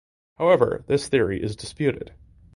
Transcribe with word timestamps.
However 0.39 0.83
this 0.87 1.07
theory 1.09 1.43
is 1.43 1.55
disputed. 1.55 2.15